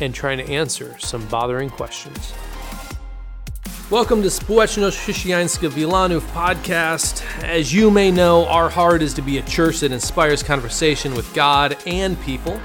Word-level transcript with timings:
and 0.00 0.14
trying 0.14 0.38
to 0.38 0.44
answer 0.52 0.96
some 0.98 1.26
bothering 1.26 1.70
questions. 1.70 2.32
Welcome 3.90 4.22
to 4.22 4.30
Społeczność 4.30 4.98
Chrześcijańska 4.98 5.68
Wilanów 5.68 6.24
podcast. 6.32 7.22
As 7.42 7.72
you 7.72 7.90
may 7.90 8.10
know, 8.10 8.46
our 8.48 8.70
heart 8.70 9.02
is 9.02 9.14
to 9.14 9.22
be 9.22 9.38
a 9.38 9.42
church 9.42 9.80
that 9.80 9.92
inspires 9.92 10.42
conversation 10.42 11.14
with 11.14 11.34
God 11.34 11.76
and 11.86 12.16
people. 12.24 12.60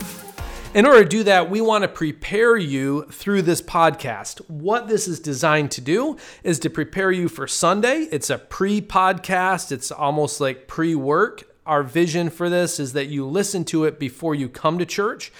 In 0.73 0.85
order 0.85 1.03
to 1.03 1.09
do 1.09 1.23
that, 1.23 1.49
we 1.49 1.61
want 1.61 1.81
to 1.83 1.87
prepare 1.87 2.55
you 2.55 3.05
through 3.11 3.41
this 3.41 3.61
podcast. 3.61 4.39
What 4.47 4.87
this 4.87 5.07
is 5.07 5.19
designed 5.19 5.71
to 5.71 5.81
do 5.81 6.15
is 6.43 6.59
to 6.59 6.69
prepare 6.69 7.11
you 7.11 7.27
for 7.27 7.47
Sunday. 7.47 8.07
It's 8.11 8.29
a 8.29 8.37
pre 8.37 8.79
podcast, 8.79 9.71
it's 9.71 9.91
almost 9.91 10.39
like 10.39 10.67
pre 10.67 10.95
work. 10.95 11.43
Our 11.65 11.83
vision 11.83 12.29
for 12.29 12.49
this 12.49 12.79
is 12.79 12.93
that 12.93 13.07
you 13.07 13.25
listen 13.25 13.65
to 13.65 13.85
it 13.85 13.99
before 13.99 14.35
you 14.35 14.47
come 14.47 14.79
to 14.79 14.85
church. 14.85 15.31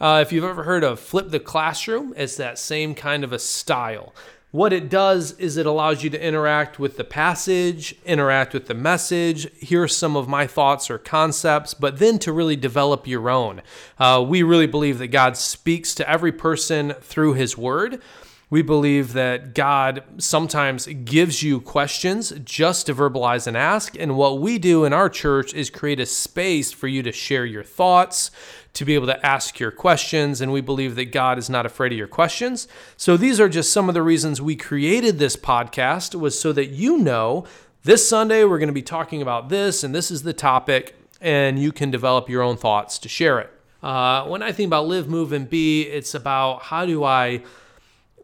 Uh, 0.00 0.22
if 0.24 0.30
you've 0.30 0.44
ever 0.44 0.64
heard 0.64 0.84
of 0.84 1.00
Flip 1.00 1.30
the 1.30 1.40
Classroom, 1.40 2.12
it's 2.16 2.36
that 2.36 2.58
same 2.58 2.94
kind 2.94 3.24
of 3.24 3.32
a 3.32 3.38
style. 3.38 4.14
What 4.50 4.72
it 4.72 4.88
does 4.88 5.32
is 5.32 5.56
it 5.56 5.66
allows 5.66 6.04
you 6.04 6.10
to 6.10 6.22
interact 6.22 6.78
with 6.78 6.96
the 6.96 7.04
passage, 7.04 7.94
interact 8.04 8.54
with 8.54 8.66
the 8.66 8.74
message, 8.74 9.50
hear 9.58 9.88
some 9.88 10.16
of 10.16 10.28
my 10.28 10.46
thoughts 10.46 10.90
or 10.90 10.98
concepts, 10.98 11.74
but 11.74 11.98
then 11.98 12.18
to 12.20 12.32
really 12.32 12.56
develop 12.56 13.06
your 13.06 13.28
own. 13.28 13.62
Uh, 13.98 14.24
we 14.26 14.42
really 14.42 14.66
believe 14.66 14.98
that 14.98 15.08
God 15.08 15.36
speaks 15.36 15.94
to 15.94 16.08
every 16.08 16.32
person 16.32 16.92
through 17.00 17.34
His 17.34 17.58
Word. 17.58 18.00
We 18.48 18.62
believe 18.62 19.12
that 19.14 19.54
God 19.54 20.04
sometimes 20.18 20.86
gives 20.86 21.42
you 21.42 21.60
questions 21.60 22.32
just 22.44 22.86
to 22.86 22.94
verbalize 22.94 23.48
and 23.48 23.56
ask. 23.56 23.98
And 23.98 24.16
what 24.16 24.38
we 24.40 24.58
do 24.58 24.84
in 24.84 24.92
our 24.92 25.08
church 25.08 25.52
is 25.52 25.68
create 25.68 25.98
a 25.98 26.06
space 26.06 26.70
for 26.70 26.86
you 26.86 27.02
to 27.02 27.10
share 27.10 27.44
your 27.44 27.64
thoughts, 27.64 28.30
to 28.76 28.84
be 28.84 28.94
able 28.94 29.06
to 29.06 29.26
ask 29.26 29.58
your 29.58 29.70
questions. 29.70 30.40
And 30.40 30.52
we 30.52 30.60
believe 30.60 30.94
that 30.96 31.10
God 31.12 31.38
is 31.38 31.50
not 31.50 31.66
afraid 31.66 31.92
of 31.92 31.98
your 31.98 32.06
questions. 32.06 32.68
So 32.96 33.16
these 33.16 33.40
are 33.40 33.48
just 33.48 33.72
some 33.72 33.88
of 33.88 33.94
the 33.94 34.02
reasons 34.02 34.40
we 34.40 34.54
created 34.54 35.18
this 35.18 35.34
podcast 35.34 36.14
was 36.14 36.38
so 36.38 36.52
that 36.52 36.66
you 36.66 36.98
know 36.98 37.44
this 37.84 38.06
Sunday 38.06 38.44
we're 38.44 38.58
going 38.58 38.68
to 38.68 38.74
be 38.74 38.82
talking 38.82 39.22
about 39.22 39.48
this 39.48 39.82
and 39.82 39.94
this 39.94 40.10
is 40.10 40.22
the 40.22 40.32
topic 40.32 40.94
and 41.20 41.58
you 41.58 41.72
can 41.72 41.90
develop 41.90 42.28
your 42.28 42.42
own 42.42 42.56
thoughts 42.56 42.98
to 42.98 43.08
share 43.08 43.40
it. 43.40 43.50
Uh, 43.82 44.24
when 44.24 44.42
I 44.42 44.52
think 44.52 44.66
about 44.68 44.86
live, 44.86 45.08
move, 45.08 45.32
and 45.32 45.48
be, 45.48 45.82
it's 45.82 46.14
about 46.14 46.62
how 46.64 46.84
do 46.84 47.04
I 47.04 47.42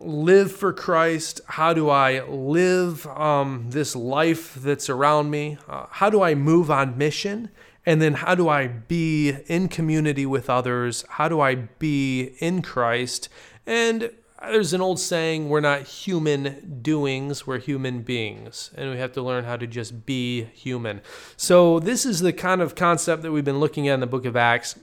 live 0.01 0.53
for 0.53 0.73
Christ? 0.73 1.41
How 1.47 1.73
do 1.73 1.89
I 1.89 2.25
live 2.25 3.07
um, 3.07 3.67
this 3.69 3.95
life 3.95 4.55
that's 4.55 4.91
around 4.91 5.31
me? 5.31 5.59
Uh, 5.69 5.87
how 5.91 6.11
do 6.11 6.23
I 6.23 6.35
move 6.35 6.71
on 6.71 6.99
mission? 6.99 7.51
And 7.85 8.01
then 8.01 8.15
how 8.15 8.35
do 8.35 8.49
I 8.49 8.69
be 8.69 9.31
in 9.47 9.69
community 9.69 10.25
with 10.25 10.49
others? 10.49 11.05
How 11.11 11.29
do 11.29 11.41
I 11.41 11.57
be 11.57 12.35
in 12.39 12.63
Christ? 12.63 13.29
And 13.67 14.11
there's 14.41 14.73
an 14.73 14.81
old 14.81 14.99
saying 14.99 15.49
we're 15.49 15.61
not 15.61 15.83
human 15.83 16.81
doings, 16.83 17.47
we're 17.47 17.59
human 17.59 18.03
beings. 18.03 18.71
And 18.77 18.91
we 18.91 18.99
have 18.99 19.13
to 19.13 19.23
learn 19.23 19.45
how 19.45 19.57
to 19.57 19.67
just 19.67 20.07
be 20.07 20.45
human. 20.45 21.01
So, 21.37 21.79
this 21.79 22.05
is 22.05 22.21
the 22.21 22.33
kind 22.33 22.61
of 22.61 22.75
concept 22.75 23.23
that 23.23 23.33
we've 23.33 23.45
been 23.45 23.61
looking 23.61 23.89
at 23.89 23.95
in 23.95 24.01
the 24.01 24.07
book 24.07 24.25
of 24.25 24.37
Acts 24.37 24.77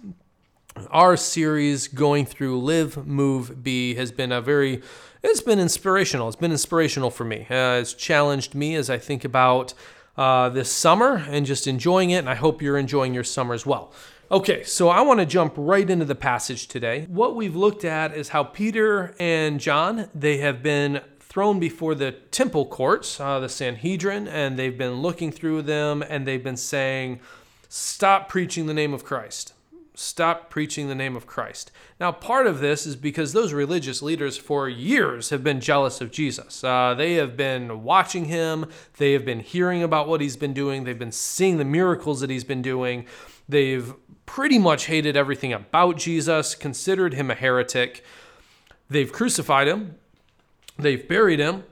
our 0.92 1.18
series 1.18 1.88
going 1.88 2.26
through 2.26 2.60
live 2.60 3.06
move 3.06 3.64
be 3.64 3.96
has 3.96 4.12
been 4.12 4.32
a 4.32 4.42
very 4.42 4.82
it's 5.24 5.42
been 5.42 5.60
inspirational 5.60 6.28
it's 6.28 6.38
been 6.38 6.52
inspirational 6.52 7.10
for 7.10 7.26
me 7.26 7.46
uh, 7.50 7.80
it's 7.80 7.94
challenged 7.94 8.56
me 8.56 8.76
as 8.76 8.90
i 8.90 8.98
think 8.98 9.26
about 9.26 9.74
uh, 10.20 10.50
this 10.50 10.70
summer 10.70 11.26
and 11.30 11.46
just 11.46 11.66
enjoying 11.66 12.10
it 12.10 12.18
and 12.18 12.30
i 12.30 12.36
hope 12.36 12.62
you're 12.62 12.78
enjoying 12.78 13.14
your 13.14 13.24
summer 13.24 13.54
as 13.54 13.66
well. 13.66 13.94
Okay 14.30 14.64
so 14.64 14.90
i 14.90 15.00
want 15.00 15.22
to 15.22 15.26
jump 15.26 15.54
right 15.56 15.90
into 15.90 16.04
the 16.04 16.14
passage 16.14 16.68
today. 16.68 17.08
What 17.10 17.38
we've 17.38 17.56
looked 17.56 17.86
at 17.86 18.14
is 18.14 18.30
how 18.30 18.44
peter 18.44 19.16
and 19.18 19.62
john 19.62 20.10
they 20.14 20.38
have 20.38 20.62
been 20.62 21.02
thrown 21.20 21.58
before 21.58 21.96
the 21.96 22.12
temple 22.12 22.66
courts 22.66 23.20
uh, 23.20 23.40
the 23.40 23.48
sanhedrin 23.48 24.28
and 24.28 24.60
they've 24.60 24.78
been 24.78 24.96
looking 24.96 25.32
through 25.32 25.62
them 25.62 26.02
and 26.02 26.28
they've 26.28 26.44
been 26.44 26.58
saying 26.58 27.22
stop 27.70 28.28
preaching 28.28 28.66
the 28.66 28.74
name 28.74 28.94
of 28.94 29.06
christ 29.06 29.54
stop 30.00 30.50
preaching 30.50 30.88
the 30.88 30.96
name 30.96 31.18
of 31.18 31.28
Christ. 31.28 31.72
Now, 32.00 32.14
part 32.14 32.48
of 32.48 32.60
this 32.60 32.88
is 32.88 32.96
because 32.96 33.34
those 33.34 33.52
religious 33.52 34.02
leaders 34.02 34.38
for 34.38 34.70
years 34.70 35.30
have 35.30 35.44
been 35.44 35.60
jealous 35.60 36.00
of 36.00 36.10
Jesus. 36.10 36.64
Uh, 36.64 36.94
they 36.98 37.16
have 37.16 37.36
been 37.36 37.84
watching 37.84 38.26
him, 38.26 38.68
they 38.98 39.12
have 39.12 39.26
been 39.26 39.42
hearing 39.42 39.84
about 39.84 40.08
what 40.08 40.22
he's 40.22 40.38
been 40.38 40.54
doing, 40.54 40.86
they've 40.86 40.98
been 40.98 41.12
seeing 41.12 41.58
the 41.58 41.66
miracles 41.66 42.22
that 42.22 42.30
he's 42.30 42.46
been 42.46 42.62
doing. 42.62 43.06
They've 43.50 43.94
pretty 44.26 44.58
much 44.58 44.86
hated 44.86 45.18
everything 45.18 45.52
about 45.52 45.98
Jesus, 45.98 46.56
considered 46.56 47.14
him 47.14 47.30
a 47.30 47.36
heretic. 47.36 48.04
They've 48.90 49.12
crucified 49.12 49.68
him, 49.68 49.96
they've 50.78 51.06
buried 51.06 51.40
him. 51.40 51.66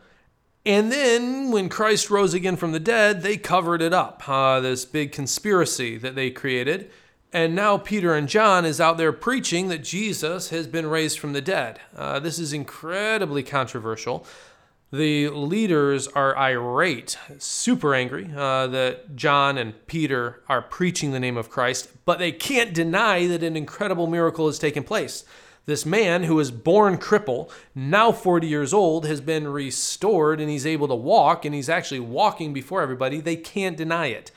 And 0.65 0.91
then, 0.91 1.51
when 1.51 1.69
Christ 1.69 2.09
rose 2.09 2.33
again 2.33 2.57
from 2.57 2.73
the 2.73 2.79
dead, 2.81 3.21
they 3.21 3.37
covered 3.37 3.81
it 3.81 3.93
up. 3.93 4.27
Uh, 4.27 4.59
this 4.59 4.83
big 4.83 5.13
conspiracy 5.13 5.97
that 5.97 6.15
they 6.15 6.29
created. 6.29 6.91
And 7.33 7.55
now 7.55 7.77
Peter 7.77 8.15
and 8.15 8.29
John 8.29 8.63
is 8.65 8.79
out 8.79 8.97
there 8.97 9.11
preaching 9.11 9.67
that 9.67 9.83
Jesus 9.83 10.49
has 10.49 10.65
been 10.65 10.87
raised 10.87 11.19
from 11.19 11.33
the 11.33 11.41
dead. 11.41 11.79
Uh, 11.95 12.19
this 12.19 12.39
is 12.39 12.53
incredibly 12.53 13.43
controversial. 13.43 14.25
The 14.91 15.27
leaders 15.29 16.07
are 16.07 16.37
irate, 16.37 17.17
super 17.39 17.93
angry 17.93 18.31
uh, 18.33 18.67
that 18.67 19.17
John 19.17 19.57
and 19.57 19.85
Peter 19.87 20.41
are 20.47 20.61
preaching 20.61 21.11
the 21.11 21.19
name 21.19 21.35
of 21.35 21.49
Christ, 21.49 21.89
but 22.05 22.19
they 22.19 22.31
can't 22.31 22.73
deny 22.73 23.27
that 23.27 23.43
an 23.43 23.57
incredible 23.57 24.07
miracle 24.07 24.47
has 24.47 24.57
taken 24.57 24.83
place. 24.83 25.25
This 25.65 25.85
man 25.85 26.23
who 26.23 26.35
was 26.35 26.49
born 26.49 26.97
cripple, 26.97 27.51
now 27.75 28.13
40 28.13 28.47
years 28.47 28.73
old, 28.73 29.05
has 29.05 29.19
been 29.19 29.49
restored 29.49 30.39
and 30.39 30.49
he's 30.49 30.65
able 30.65 30.87
to 30.87 30.95
walk 30.95 31.43
and 31.43 31.53
he's 31.53 31.67
actually 31.67 31.99
walking 31.99 32.53
before 32.53 32.81
everybody. 32.81 33.19
They 33.19 33.35
can't 33.35 33.75
deny 33.75 34.07
it. 34.07 34.31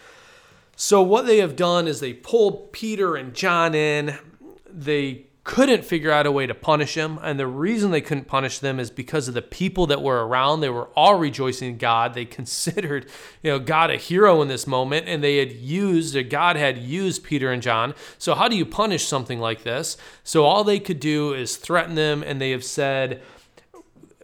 So, 0.83 1.03
what 1.03 1.27
they 1.27 1.37
have 1.41 1.57
done 1.57 1.87
is 1.87 2.01
they 2.01 2.15
pulled 2.15 2.73
Peter 2.73 3.15
and 3.15 3.35
John 3.35 3.75
in. 3.75 4.17
They 4.67 5.27
couldn't 5.45 5.85
figure 5.85 6.11
out 6.11 6.25
a 6.25 6.33
way 6.33 6.47
to 6.47 6.55
punish 6.55 6.97
him. 6.97 7.19
And 7.23 7.39
the 7.39 7.47
reason 7.47 7.91
they 7.91 8.01
couldn't 8.01 8.29
punish 8.29 8.61
them 8.61 8.81
is 8.81 8.91
because 8.91 9.29
of 9.29 9.35
the 9.35 9.43
people 9.43 9.87
that 9.89 10.01
were 10.01 10.27
around. 10.27 10.61
They 10.61 10.71
were 10.71 10.89
all 10.97 11.17
rejoicing 11.17 11.73
in 11.73 11.77
God. 11.77 12.15
They 12.15 12.25
considered, 12.41 13.11
you 13.43 13.51
know, 13.51 13.59
God 13.59 13.91
a 13.91 13.99
hero 13.99 14.41
in 14.41 14.49
this 14.49 14.67
moment, 14.67 15.07
and 15.07 15.23
they 15.23 15.37
had 15.37 15.53
used, 15.53 16.17
or 16.17 16.23
God 16.23 16.57
had 16.57 16.79
used 16.79 17.25
Peter 17.25 17.53
and 17.53 17.61
John. 17.61 17.93
So 18.17 18.35
how 18.35 18.49
do 18.49 18.57
you 18.57 18.65
punish 18.65 19.07
something 19.07 19.39
like 19.39 19.65
this? 19.65 19.99
So 20.25 20.47
all 20.47 20.65
they 20.65 20.81
could 20.81 20.99
do 20.99 21.35
is 21.35 21.59
threaten 21.59 21.95
them, 21.95 22.23
and 22.23 22.41
they 22.41 22.53
have 22.53 22.65
said, 22.65 23.21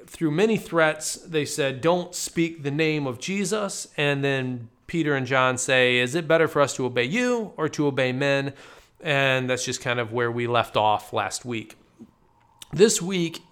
through 0.06 0.30
many 0.30 0.56
threats, 0.56 1.16
they 1.16 1.44
said, 1.44 1.82
don't 1.82 2.14
speak 2.14 2.62
the 2.62 2.70
name 2.70 3.06
of 3.06 3.18
Jesus. 3.18 3.88
And 3.98 4.24
then 4.24 4.70
Peter 4.96 5.14
and 5.14 5.26
John 5.26 5.58
say, 5.58 5.98
Is 5.98 6.14
it 6.14 6.26
better 6.26 6.48
for 6.48 6.62
us 6.62 6.74
to 6.76 6.86
obey 6.86 7.04
you 7.04 7.52
or 7.58 7.68
to 7.68 7.86
obey 7.86 8.12
men? 8.12 8.54
And 9.02 9.50
that's 9.50 9.62
just 9.62 9.82
kind 9.82 10.00
of 10.00 10.10
where 10.10 10.32
we 10.32 10.46
left 10.46 10.74
off 10.74 11.12
last 11.12 11.44
week. 11.44 11.76
This 12.72 13.02
week, 13.02 13.42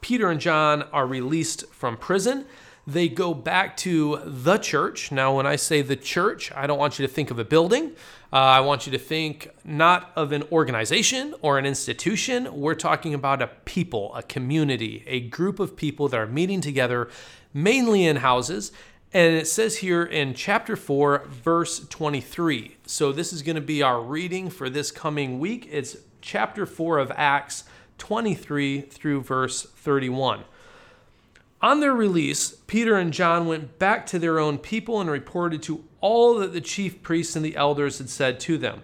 Peter 0.00 0.30
and 0.30 0.40
John 0.40 0.84
are 0.84 1.06
released 1.06 1.66
from 1.70 1.98
prison. 1.98 2.46
They 2.86 3.10
go 3.10 3.34
back 3.34 3.76
to 3.78 4.22
the 4.24 4.56
church. 4.56 5.12
Now, 5.12 5.36
when 5.36 5.46
I 5.46 5.56
say 5.56 5.82
the 5.82 5.96
church, 5.96 6.50
I 6.52 6.66
don't 6.66 6.78
want 6.78 6.98
you 6.98 7.06
to 7.06 7.12
think 7.12 7.30
of 7.30 7.38
a 7.38 7.44
building. 7.44 7.90
Uh, 8.32 8.36
I 8.36 8.60
want 8.60 8.86
you 8.86 8.92
to 8.92 8.98
think 8.98 9.50
not 9.62 10.12
of 10.16 10.32
an 10.32 10.44
organization 10.50 11.34
or 11.42 11.58
an 11.58 11.66
institution. 11.66 12.48
We're 12.58 12.74
talking 12.74 13.12
about 13.12 13.42
a 13.42 13.48
people, 13.66 14.14
a 14.14 14.22
community, 14.22 15.04
a 15.06 15.20
group 15.20 15.60
of 15.60 15.76
people 15.76 16.08
that 16.08 16.18
are 16.18 16.26
meeting 16.26 16.62
together, 16.62 17.10
mainly 17.52 18.06
in 18.06 18.16
houses, 18.16 18.72
and 19.12 19.34
it 19.34 19.48
says 19.48 19.78
here 19.78 20.04
in 20.04 20.34
chapter 20.34 20.76
4, 20.76 21.26
verse 21.26 21.86
23. 21.88 22.76
So 22.86 23.10
this 23.10 23.32
is 23.32 23.42
going 23.42 23.56
to 23.56 23.60
be 23.60 23.82
our 23.82 24.00
reading 24.00 24.50
for 24.50 24.70
this 24.70 24.92
coming 24.92 25.40
week. 25.40 25.68
It's 25.70 25.96
chapter 26.20 26.64
4 26.64 26.98
of 26.98 27.10
Acts 27.16 27.64
23 27.98 28.82
through 28.82 29.22
verse 29.22 29.62
31. 29.62 30.44
On 31.62 31.80
their 31.80 31.92
release, 31.92 32.54
Peter 32.68 32.96
and 32.96 33.12
John 33.12 33.46
went 33.46 33.78
back 33.78 34.06
to 34.06 34.18
their 34.18 34.38
own 34.38 34.58
people 34.58 35.00
and 35.00 35.10
reported 35.10 35.62
to 35.64 35.84
all 36.00 36.38
that 36.38 36.52
the 36.52 36.60
chief 36.60 37.02
priests 37.02 37.36
and 37.36 37.44
the 37.44 37.56
elders 37.56 37.98
had 37.98 38.08
said 38.08 38.40
to 38.40 38.56
them. 38.56 38.82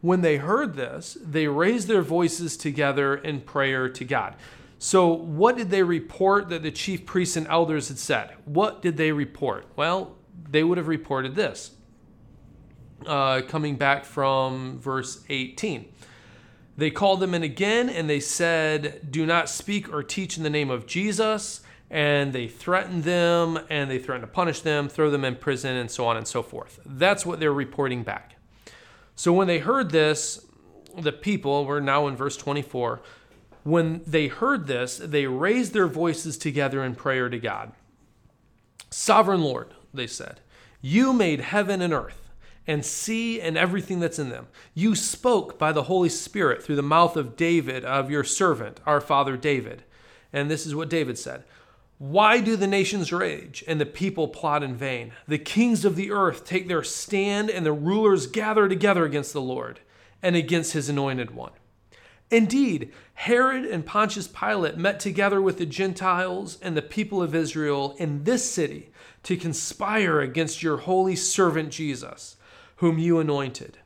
When 0.00 0.22
they 0.22 0.36
heard 0.36 0.74
this, 0.74 1.18
they 1.20 1.48
raised 1.48 1.88
their 1.88 2.02
voices 2.02 2.56
together 2.56 3.14
in 3.14 3.40
prayer 3.40 3.88
to 3.88 4.04
God. 4.04 4.36
So, 4.84 5.14
what 5.14 5.56
did 5.56 5.70
they 5.70 5.82
report 5.82 6.50
that 6.50 6.62
the 6.62 6.70
chief 6.70 7.06
priests 7.06 7.38
and 7.38 7.46
elders 7.46 7.88
had 7.88 7.96
said? 7.96 8.34
What 8.44 8.82
did 8.82 8.98
they 8.98 9.12
report? 9.12 9.66
Well, 9.76 10.18
they 10.50 10.62
would 10.62 10.76
have 10.76 10.88
reported 10.88 11.34
this. 11.34 11.70
Uh, 13.06 13.40
coming 13.48 13.76
back 13.76 14.04
from 14.04 14.78
verse 14.80 15.24
18. 15.30 15.90
They 16.76 16.90
called 16.90 17.20
them 17.20 17.32
in 17.32 17.42
again 17.42 17.88
and 17.88 18.10
they 18.10 18.20
said, 18.20 19.10
Do 19.10 19.24
not 19.24 19.48
speak 19.48 19.90
or 19.90 20.02
teach 20.02 20.36
in 20.36 20.42
the 20.42 20.50
name 20.50 20.68
of 20.68 20.86
Jesus. 20.86 21.62
And 21.88 22.34
they 22.34 22.46
threatened 22.46 23.04
them 23.04 23.60
and 23.70 23.90
they 23.90 23.98
threatened 23.98 24.24
to 24.24 24.34
punish 24.34 24.60
them, 24.60 24.90
throw 24.90 25.10
them 25.10 25.24
in 25.24 25.36
prison, 25.36 25.76
and 25.76 25.90
so 25.90 26.06
on 26.06 26.18
and 26.18 26.28
so 26.28 26.42
forth. 26.42 26.78
That's 26.84 27.24
what 27.24 27.40
they're 27.40 27.54
reporting 27.54 28.02
back. 28.02 28.36
So 29.16 29.32
when 29.32 29.46
they 29.46 29.60
heard 29.60 29.92
this, 29.92 30.44
the 30.98 31.12
people, 31.12 31.64
we're 31.64 31.80
now 31.80 32.06
in 32.06 32.16
verse 32.16 32.36
24, 32.36 33.00
when 33.64 34.02
they 34.06 34.28
heard 34.28 34.66
this, 34.66 34.98
they 34.98 35.26
raised 35.26 35.72
their 35.72 35.88
voices 35.88 36.38
together 36.38 36.84
in 36.84 36.94
prayer 36.94 37.28
to 37.28 37.38
God. 37.38 37.72
Sovereign 38.90 39.42
Lord, 39.42 39.74
they 39.92 40.06
said, 40.06 40.40
you 40.86 41.14
made 41.14 41.40
heaven 41.40 41.80
and 41.80 41.94
earth 41.94 42.30
and 42.66 42.84
sea 42.84 43.40
and 43.40 43.56
everything 43.56 44.00
that's 44.00 44.18
in 44.18 44.28
them. 44.28 44.48
You 44.74 44.94
spoke 44.94 45.58
by 45.58 45.72
the 45.72 45.84
Holy 45.84 46.10
Spirit 46.10 46.62
through 46.62 46.76
the 46.76 46.82
mouth 46.82 47.16
of 47.16 47.36
David, 47.36 47.86
of 47.86 48.10
your 48.10 48.22
servant, 48.22 48.80
our 48.84 49.00
father 49.00 49.38
David. 49.38 49.84
And 50.30 50.50
this 50.50 50.66
is 50.66 50.74
what 50.74 50.90
David 50.90 51.16
said 51.16 51.44
Why 51.96 52.40
do 52.40 52.54
the 52.54 52.66
nations 52.66 53.14
rage 53.14 53.64
and 53.66 53.80
the 53.80 53.86
people 53.86 54.28
plot 54.28 54.62
in 54.62 54.76
vain? 54.76 55.12
The 55.26 55.38
kings 55.38 55.86
of 55.86 55.96
the 55.96 56.10
earth 56.10 56.44
take 56.44 56.68
their 56.68 56.82
stand, 56.82 57.48
and 57.48 57.64
the 57.64 57.72
rulers 57.72 58.26
gather 58.26 58.68
together 58.68 59.06
against 59.06 59.32
the 59.32 59.40
Lord 59.40 59.80
and 60.22 60.36
against 60.36 60.74
his 60.74 60.90
anointed 60.90 61.30
one. 61.30 61.52
Indeed, 62.30 62.92
Herod 63.14 63.64
and 63.64 63.86
Pontius 63.86 64.26
Pilate 64.26 64.76
met 64.76 64.98
together 64.98 65.40
with 65.40 65.58
the 65.58 65.66
Gentiles 65.66 66.58
and 66.60 66.76
the 66.76 66.82
people 66.82 67.22
of 67.22 67.34
Israel 67.34 67.94
in 67.98 68.24
this 68.24 68.50
city 68.50 68.90
to 69.24 69.36
conspire 69.36 70.20
against 70.20 70.62
your 70.62 70.78
holy 70.78 71.16
servant 71.16 71.70
Jesus 71.70 72.36
whom 72.76 72.98
you 72.98 73.18
anointed. 73.18 73.78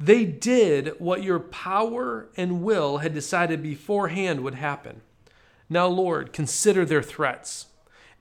They 0.00 0.24
did 0.24 0.94
what 0.98 1.22
your 1.22 1.38
power 1.38 2.28
and 2.36 2.62
will 2.62 2.98
had 2.98 3.14
decided 3.14 3.62
beforehand 3.62 4.40
would 4.40 4.56
happen. 4.56 5.02
Now, 5.68 5.86
Lord, 5.86 6.32
consider 6.32 6.84
their 6.84 7.02
threats 7.02 7.66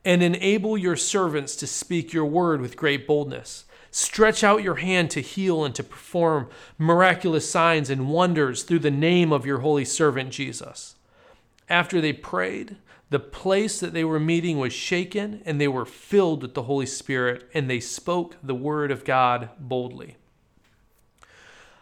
and 0.05 0.21
enable 0.21 0.77
your 0.77 0.95
servants 0.95 1.55
to 1.57 1.67
speak 1.67 2.13
your 2.13 2.25
word 2.25 2.61
with 2.61 2.77
great 2.77 3.07
boldness. 3.07 3.65
Stretch 3.95 4.43
out 4.43 4.63
your 4.63 4.77
hand 4.77 5.11
to 5.11 5.21
heal 5.21 5.63
and 5.63 5.75
to 5.75 5.83
perform 5.83 6.49
miraculous 6.79 7.47
signs 7.47 7.91
and 7.91 8.09
wonders 8.09 8.63
through 8.63 8.79
the 8.79 8.89
name 8.89 9.31
of 9.31 9.45
your 9.45 9.59
holy 9.59 9.85
servant 9.85 10.31
Jesus. 10.31 10.95
After 11.69 12.01
they 12.01 12.11
prayed, 12.11 12.77
the 13.11 13.19
place 13.19 13.79
that 13.79 13.93
they 13.93 14.03
were 14.03 14.19
meeting 14.19 14.57
was 14.57 14.73
shaken, 14.73 15.43
and 15.45 15.61
they 15.61 15.67
were 15.67 15.85
filled 15.85 16.41
with 16.41 16.55
the 16.55 16.63
Holy 16.63 16.87
Spirit, 16.87 17.47
and 17.53 17.69
they 17.69 17.79
spoke 17.79 18.35
the 18.41 18.55
word 18.55 18.89
of 18.89 19.05
God 19.05 19.51
boldly. 19.59 20.17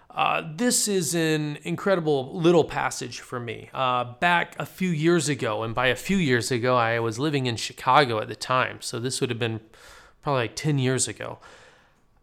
Uh, 0.10 0.44
this 0.54 0.90
is 0.90 1.16
an 1.16 1.60
incredible 1.64 2.38
little 2.38 2.66
passage 2.66 3.22
for 3.22 3.40
me. 3.40 3.70
Uh, 3.74 4.04
back 4.20 4.60
a 4.60 4.66
few 4.66 4.90
years 4.90 5.30
ago, 5.30 5.64
and 5.64 5.74
by 5.74 5.88
a 5.88 5.96
few 5.96 6.18
years 6.18 6.52
ago, 6.52 6.76
I 6.76 7.00
was 7.00 7.20
living 7.20 7.46
in 7.46 7.56
Chicago 7.56 8.20
at 8.20 8.28
the 8.28 8.36
time, 8.36 8.82
so 8.82 9.00
this 9.00 9.22
would 9.22 9.30
have 9.30 9.40
been 9.40 9.62
probably 10.22 10.42
like 10.42 10.58
10 10.58 10.78
years 10.78 11.08
ago. 11.08 11.40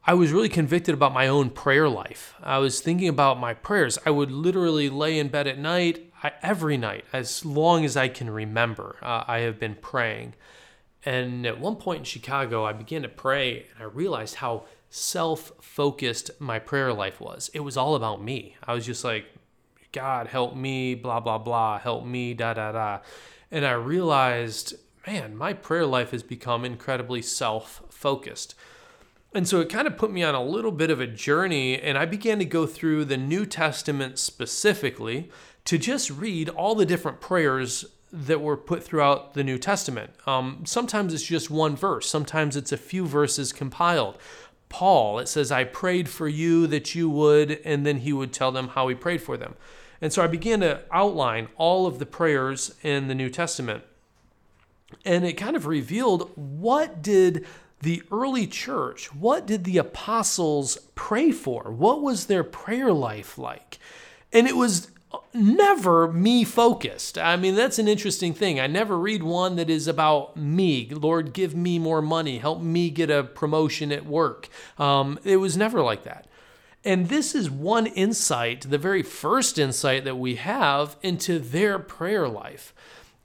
I 0.08 0.14
was 0.14 0.32
really 0.32 0.48
convicted 0.48 0.94
about 0.94 1.12
my 1.12 1.28
own 1.28 1.50
prayer 1.50 1.86
life. 1.86 2.34
I 2.42 2.56
was 2.56 2.80
thinking 2.80 3.08
about 3.08 3.38
my 3.38 3.52
prayers. 3.52 3.98
I 4.06 4.10
would 4.10 4.30
literally 4.30 4.88
lay 4.88 5.18
in 5.18 5.28
bed 5.28 5.46
at 5.46 5.58
night 5.58 6.10
I, 6.22 6.32
every 6.40 6.78
night, 6.78 7.04
as 7.12 7.44
long 7.44 7.84
as 7.84 7.94
I 7.94 8.08
can 8.08 8.30
remember, 8.30 8.96
uh, 9.02 9.24
I 9.28 9.40
have 9.40 9.60
been 9.60 9.74
praying. 9.74 10.32
And 11.04 11.44
at 11.44 11.60
one 11.60 11.76
point 11.76 11.98
in 11.98 12.04
Chicago, 12.04 12.64
I 12.64 12.72
began 12.72 13.02
to 13.02 13.08
pray 13.10 13.66
and 13.74 13.82
I 13.82 13.84
realized 13.84 14.36
how 14.36 14.64
self 14.88 15.52
focused 15.60 16.30
my 16.40 16.58
prayer 16.58 16.94
life 16.94 17.20
was. 17.20 17.50
It 17.52 17.60
was 17.60 17.76
all 17.76 17.94
about 17.94 18.22
me. 18.24 18.56
I 18.66 18.72
was 18.72 18.86
just 18.86 19.04
like, 19.04 19.26
God, 19.92 20.28
help 20.28 20.56
me, 20.56 20.94
blah, 20.94 21.20
blah, 21.20 21.36
blah, 21.36 21.80
help 21.80 22.06
me, 22.06 22.32
da, 22.32 22.54
da, 22.54 22.72
da. 22.72 23.00
And 23.50 23.66
I 23.66 23.72
realized, 23.72 24.72
man, 25.06 25.36
my 25.36 25.52
prayer 25.52 25.84
life 25.84 26.12
has 26.12 26.22
become 26.22 26.64
incredibly 26.64 27.20
self 27.20 27.82
focused. 27.90 28.54
And 29.34 29.46
so 29.46 29.60
it 29.60 29.68
kind 29.68 29.86
of 29.86 29.98
put 29.98 30.10
me 30.10 30.22
on 30.22 30.34
a 30.34 30.42
little 30.42 30.72
bit 30.72 30.90
of 30.90 31.00
a 31.00 31.06
journey, 31.06 31.78
and 31.78 31.98
I 31.98 32.06
began 32.06 32.38
to 32.38 32.44
go 32.44 32.66
through 32.66 33.04
the 33.04 33.18
New 33.18 33.44
Testament 33.44 34.18
specifically 34.18 35.30
to 35.66 35.76
just 35.76 36.10
read 36.10 36.48
all 36.48 36.74
the 36.74 36.86
different 36.86 37.20
prayers 37.20 37.84
that 38.10 38.40
were 38.40 38.56
put 38.56 38.82
throughout 38.82 39.34
the 39.34 39.44
New 39.44 39.58
Testament. 39.58 40.10
Um, 40.26 40.62
sometimes 40.64 41.12
it's 41.12 41.24
just 41.24 41.50
one 41.50 41.76
verse, 41.76 42.08
sometimes 42.08 42.56
it's 42.56 42.72
a 42.72 42.78
few 42.78 43.04
verses 43.06 43.52
compiled. 43.52 44.16
Paul, 44.70 45.18
it 45.18 45.28
says, 45.28 45.52
I 45.52 45.64
prayed 45.64 46.08
for 46.08 46.28
you 46.28 46.66
that 46.66 46.94
you 46.94 47.08
would, 47.10 47.60
and 47.64 47.86
then 47.86 47.98
he 47.98 48.12
would 48.12 48.32
tell 48.32 48.52
them 48.52 48.68
how 48.68 48.88
he 48.88 48.94
prayed 48.94 49.22
for 49.22 49.36
them. 49.36 49.54
And 50.00 50.12
so 50.12 50.22
I 50.22 50.26
began 50.26 50.60
to 50.60 50.82
outline 50.90 51.48
all 51.56 51.86
of 51.86 51.98
the 51.98 52.06
prayers 52.06 52.74
in 52.82 53.08
the 53.08 53.14
New 53.14 53.30
Testament. 53.30 53.82
And 55.04 55.24
it 55.24 55.34
kind 55.34 55.56
of 55.56 55.66
revealed 55.66 56.30
what 56.34 57.02
did 57.02 57.46
the 57.80 58.02
early 58.10 58.46
church, 58.46 59.14
what 59.14 59.46
did 59.46 59.64
the 59.64 59.78
apostles 59.78 60.78
pray 60.94 61.30
for? 61.30 61.70
What 61.70 62.02
was 62.02 62.26
their 62.26 62.44
prayer 62.44 62.92
life 62.92 63.38
like? 63.38 63.78
And 64.32 64.46
it 64.46 64.56
was 64.56 64.90
never 65.32 66.12
me 66.12 66.44
focused. 66.44 67.18
I 67.18 67.36
mean, 67.36 67.54
that's 67.54 67.78
an 67.78 67.88
interesting 67.88 68.34
thing. 68.34 68.60
I 68.60 68.66
never 68.66 68.98
read 68.98 69.22
one 69.22 69.56
that 69.56 69.70
is 69.70 69.86
about 69.86 70.36
me. 70.36 70.88
Lord, 70.90 71.32
give 71.32 71.54
me 71.54 71.78
more 71.78 72.02
money. 72.02 72.38
Help 72.38 72.60
me 72.60 72.90
get 72.90 73.10
a 73.10 73.24
promotion 73.24 73.92
at 73.92 74.06
work. 74.06 74.48
Um, 74.78 75.18
it 75.24 75.36
was 75.36 75.56
never 75.56 75.80
like 75.80 76.02
that. 76.04 76.26
And 76.84 77.08
this 77.08 77.34
is 77.34 77.50
one 77.50 77.86
insight, 77.86 78.70
the 78.70 78.78
very 78.78 79.02
first 79.02 79.58
insight 79.58 80.04
that 80.04 80.16
we 80.16 80.36
have 80.36 80.96
into 81.02 81.38
their 81.38 81.78
prayer 81.78 82.28
life. 82.28 82.74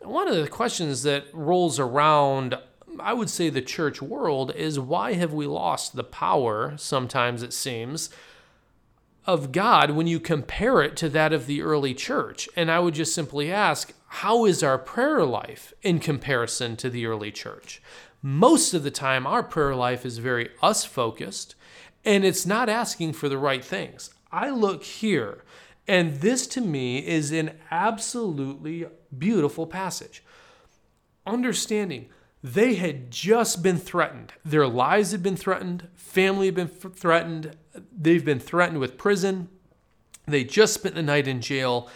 One 0.01 0.27
of 0.27 0.35
the 0.35 0.47
questions 0.47 1.03
that 1.03 1.25
rolls 1.33 1.79
around, 1.79 2.57
I 2.99 3.13
would 3.13 3.29
say, 3.29 3.49
the 3.49 3.61
church 3.61 4.01
world 4.01 4.53
is 4.55 4.79
why 4.79 5.13
have 5.13 5.33
we 5.33 5.47
lost 5.47 5.95
the 5.95 6.03
power, 6.03 6.73
sometimes 6.77 7.43
it 7.43 7.53
seems, 7.53 8.09
of 9.25 9.51
God 9.51 9.91
when 9.91 10.07
you 10.07 10.19
compare 10.19 10.81
it 10.81 10.97
to 10.97 11.09
that 11.09 11.33
of 11.33 11.45
the 11.45 11.61
early 11.61 11.93
church. 11.93 12.49
And 12.55 12.69
I 12.69 12.79
would 12.79 12.93
just 12.93 13.15
simply 13.15 13.51
ask, 13.51 13.93
how 14.07 14.45
is 14.45 14.61
our 14.61 14.77
prayer 14.77 15.23
life 15.23 15.73
in 15.81 15.99
comparison 15.99 16.75
to 16.77 16.89
the 16.89 17.05
early 17.05 17.31
church? 17.31 17.81
Most 18.21 18.73
of 18.73 18.83
the 18.83 18.91
time, 18.91 19.25
our 19.25 19.43
prayer 19.43 19.75
life 19.75 20.05
is 20.05 20.17
very 20.17 20.49
us 20.61 20.85
focused 20.85 21.55
and 22.05 22.25
it's 22.25 22.45
not 22.45 22.69
asking 22.69 23.13
for 23.13 23.29
the 23.29 23.37
right 23.37 23.63
things. 23.63 24.09
I 24.31 24.49
look 24.49 24.83
here, 24.83 25.43
and 25.87 26.15
this 26.21 26.47
to 26.47 26.61
me 26.61 27.05
is 27.05 27.31
an 27.31 27.57
absolutely 27.71 28.85
beautiful 29.17 29.67
passage. 29.67 30.23
Understanding 31.25 32.09
they 32.43 32.75
had 32.75 33.09
just 33.09 33.63
been 33.63 33.77
threatened. 33.77 34.33
Their 34.43 34.67
lives 34.67 35.13
had 35.13 35.23
been 35.23 35.37
threatened, 35.37 35.87
family 35.95 36.47
had 36.47 36.55
been 36.55 36.69
f- 36.69 36.93
threatened, 36.93 37.55
they've 37.97 38.25
been 38.25 38.39
threatened 38.39 38.79
with 38.79 38.97
prison. 38.97 39.47
They 40.25 40.43
just 40.43 40.73
spent 40.73 40.95
the 40.95 41.03
night 41.03 41.27
in 41.27 41.41
jail. 41.41 41.89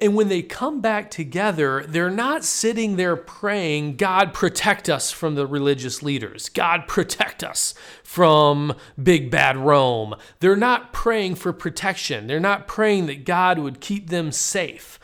And 0.00 0.14
when 0.14 0.28
they 0.28 0.42
come 0.42 0.80
back 0.80 1.10
together, 1.10 1.84
they're 1.86 2.10
not 2.10 2.44
sitting 2.44 2.96
there 2.96 3.16
praying, 3.16 3.96
God, 3.96 4.34
protect 4.34 4.90
us 4.90 5.10
from 5.10 5.34
the 5.34 5.46
religious 5.46 6.02
leaders. 6.02 6.48
God, 6.48 6.88
protect 6.88 7.44
us 7.44 7.74
from 8.02 8.74
big 9.00 9.30
bad 9.30 9.56
Rome. 9.56 10.14
They're 10.40 10.56
not 10.56 10.92
praying 10.92 11.36
for 11.36 11.52
protection. 11.52 12.26
They're 12.26 12.40
not 12.40 12.66
praying 12.66 13.06
that 13.06 13.24
God 13.24 13.58
would 13.58 13.80
keep 13.80 14.10
them 14.10 14.32
safe. 14.32 14.98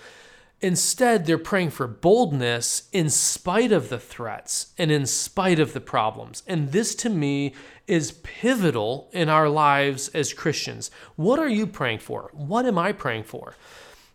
Instead, 0.62 1.24
they're 1.24 1.38
praying 1.38 1.70
for 1.70 1.86
boldness 1.86 2.88
in 2.92 3.08
spite 3.08 3.72
of 3.72 3.88
the 3.88 3.98
threats 3.98 4.72
and 4.76 4.90
in 4.90 5.06
spite 5.06 5.58
of 5.58 5.72
the 5.72 5.80
problems. 5.80 6.42
And 6.46 6.72
this 6.72 6.94
to 6.96 7.08
me 7.08 7.54
is 7.86 8.12
pivotal 8.22 9.08
in 9.12 9.28
our 9.28 9.48
lives 9.48 10.08
as 10.08 10.34
Christians. 10.34 10.90
What 11.16 11.38
are 11.38 11.48
you 11.48 11.66
praying 11.66 12.00
for? 12.00 12.30
What 12.32 12.66
am 12.66 12.78
I 12.78 12.92
praying 12.92 13.24
for? 13.24 13.54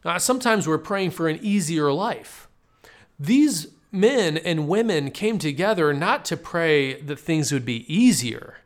Uh, 0.03 0.19
sometimes 0.19 0.67
we're 0.67 0.77
praying 0.77 1.11
for 1.11 1.27
an 1.27 1.39
easier 1.41 1.91
life. 1.91 2.47
These 3.19 3.67
men 3.91 4.37
and 4.37 4.67
women 4.67 5.09
came 5.09 5.39
together 5.39 5.93
not 5.93 6.25
to 6.25 6.37
pray 6.37 7.01
that 7.01 7.19
things 7.19 7.51
would 7.51 7.65
be 7.65 7.91
easier, 7.91 8.57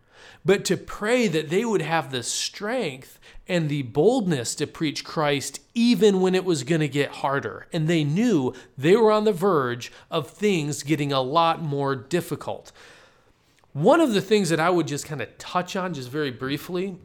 but 0.45 0.65
to 0.65 0.77
pray 0.77 1.27
that 1.27 1.49
they 1.49 1.65
would 1.65 1.81
have 1.81 2.11
the 2.11 2.23
strength 2.23 3.19
and 3.47 3.67
the 3.67 3.81
boldness 3.81 4.53
to 4.55 4.67
preach 4.67 5.03
Christ 5.03 5.59
even 5.73 6.21
when 6.21 6.35
it 6.35 6.45
was 6.45 6.63
going 6.63 6.81
to 6.81 6.87
get 6.87 7.09
harder. 7.09 7.67
And 7.73 7.87
they 7.87 8.03
knew 8.03 8.53
they 8.77 8.95
were 8.95 9.11
on 9.11 9.25
the 9.25 9.33
verge 9.33 9.91
of 10.11 10.29
things 10.29 10.83
getting 10.83 11.11
a 11.11 11.21
lot 11.21 11.61
more 11.61 11.95
difficult. 11.95 12.71
One 13.73 14.01
of 14.01 14.13
the 14.13 14.21
things 14.21 14.49
that 14.49 14.59
I 14.59 14.69
would 14.69 14.87
just 14.87 15.05
kind 15.05 15.21
of 15.21 15.35
touch 15.37 15.75
on, 15.75 15.93
just 15.93 16.09
very 16.09 16.31
briefly, 16.31 16.97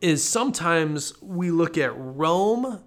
is 0.00 0.22
sometimes 0.22 1.20
we 1.22 1.50
look 1.50 1.78
at 1.78 1.92
Rome 1.96 2.66
uh, 2.66 2.80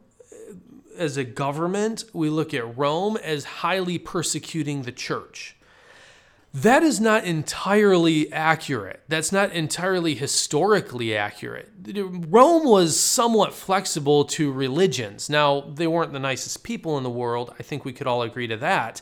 as 0.98 1.18
a 1.18 1.24
government, 1.24 2.04
we 2.14 2.30
look 2.30 2.54
at 2.54 2.78
Rome 2.78 3.18
as 3.18 3.44
highly 3.44 3.98
persecuting 3.98 4.84
the 4.84 4.92
church. 4.92 5.56
That 6.54 6.84
is 6.84 7.00
not 7.00 7.24
entirely 7.24 8.32
accurate. 8.34 9.02
That's 9.08 9.32
not 9.32 9.54
entirely 9.54 10.16
historically 10.16 11.16
accurate. 11.16 11.70
Rome 11.96 12.66
was 12.66 13.00
somewhat 13.00 13.54
flexible 13.54 14.26
to 14.26 14.52
religions. 14.52 15.30
Now, 15.30 15.62
they 15.62 15.88
weren't 15.88 16.12
the 16.12 16.20
nicest 16.20 16.64
people 16.64 16.98
in 16.98 17.04
the 17.04 17.10
world. 17.10 17.56
I 17.58 17.64
think 17.64 17.86
we 17.86 17.94
could 17.94 18.08
all 18.08 18.22
agree 18.22 18.48
to 18.48 18.58
that. 18.58 19.02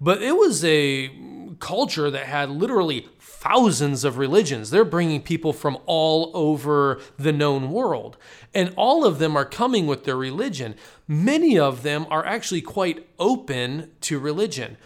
But 0.00 0.22
it 0.22 0.36
was 0.36 0.64
a 0.64 1.10
culture 1.58 2.10
that 2.10 2.26
had 2.26 2.48
literally 2.48 3.08
thousands 3.18 4.02
of 4.02 4.16
religions. 4.16 4.70
They're 4.70 4.84
bringing 4.84 5.22
people 5.22 5.52
from 5.52 5.76
all 5.84 6.30
over 6.32 6.98
the 7.18 7.32
known 7.32 7.70
world. 7.70 8.16
And 8.54 8.72
all 8.74 9.04
of 9.04 9.18
them 9.18 9.36
are 9.36 9.44
coming 9.44 9.86
with 9.86 10.04
their 10.04 10.16
religion. 10.16 10.74
Many 11.06 11.58
of 11.58 11.82
them 11.82 12.06
are 12.10 12.24
actually 12.24 12.62
quite 12.62 13.06
open 13.18 13.90
to 14.02 14.18
religion 14.18 14.78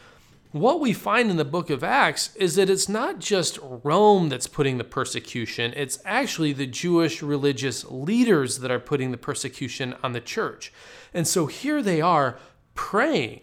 what 0.53 0.81
we 0.81 0.93
find 0.93 1.31
in 1.31 1.37
the 1.37 1.45
book 1.45 1.71
of 1.71 1.85
Acts 1.85 2.35
is 2.35 2.57
that 2.57 2.69
it's 2.69 2.89
not 2.89 3.21
just 3.21 3.59
Rome 3.63 4.29
that's 4.29 4.49
putting 4.49 4.79
the 4.79 4.85
persecution, 4.85 5.73
it's 5.77 6.01
actually 6.05 6.53
the 6.53 6.67
Jewish 6.67 7.23
religious 7.23 7.85
leaders 7.85 8.59
that 8.59 8.71
are 8.71 8.81
putting 8.81 9.13
the 9.13 9.17
persecution 9.17 9.95
on 10.03 10.13
the 10.13 10.21
church. 10.21 10.73
And 11.15 11.27
so 11.29 11.47
here 11.47 11.83
they 11.83 12.01
are 12.01 12.39
praying 12.75 13.43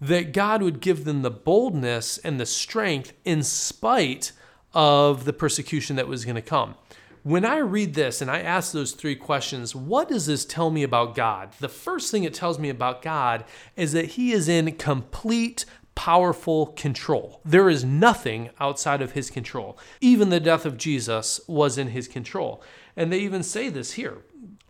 that 0.00 0.32
God 0.32 0.62
would 0.62 0.80
give 0.80 1.04
them 1.04 1.22
the 1.22 1.30
boldness 1.30 2.18
and 2.18 2.40
the 2.40 2.46
strength 2.46 3.12
in 3.24 3.42
spite 3.42 4.32
of 4.74 5.24
the 5.24 5.32
persecution 5.32 5.96
that 5.96 6.08
was 6.08 6.24
going 6.24 6.36
to 6.36 6.42
come. 6.42 6.74
When 7.22 7.44
I 7.44 7.58
read 7.58 7.94
this 7.94 8.20
and 8.20 8.30
I 8.30 8.40
ask 8.40 8.72
those 8.72 8.92
three 8.92 9.16
questions, 9.16 9.74
what 9.74 10.08
does 10.08 10.26
this 10.26 10.44
tell 10.44 10.70
me 10.70 10.82
about 10.82 11.14
God? 11.14 11.52
The 11.60 11.68
first 11.68 12.10
thing 12.10 12.24
it 12.24 12.32
tells 12.32 12.58
me 12.58 12.68
about 12.68 13.02
God 13.02 13.44
is 13.76 13.92
that 13.92 14.06
He 14.12 14.32
is 14.32 14.48
in 14.48 14.72
complete 14.76 15.64
powerful 15.98 16.66
control. 16.68 17.40
There 17.44 17.68
is 17.68 17.84
nothing 17.84 18.50
outside 18.60 19.02
of 19.02 19.12
his 19.12 19.30
control. 19.30 19.76
Even 20.00 20.28
the 20.28 20.38
death 20.38 20.64
of 20.64 20.76
Jesus 20.76 21.40
was 21.48 21.76
in 21.76 21.88
his 21.88 22.06
control. 22.06 22.62
And 22.96 23.12
they 23.12 23.18
even 23.18 23.42
say 23.42 23.68
this 23.68 23.94
here. 23.94 24.18